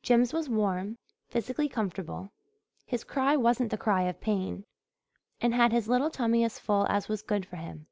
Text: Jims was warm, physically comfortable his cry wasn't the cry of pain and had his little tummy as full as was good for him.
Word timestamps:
Jims 0.00 0.32
was 0.32 0.48
warm, 0.48 0.96
physically 1.28 1.68
comfortable 1.68 2.30
his 2.86 3.02
cry 3.02 3.36
wasn't 3.36 3.68
the 3.72 3.76
cry 3.76 4.02
of 4.02 4.20
pain 4.20 4.64
and 5.40 5.52
had 5.52 5.72
his 5.72 5.88
little 5.88 6.08
tummy 6.08 6.44
as 6.44 6.56
full 6.60 6.86
as 6.86 7.08
was 7.08 7.20
good 7.20 7.44
for 7.44 7.56
him. 7.56 7.88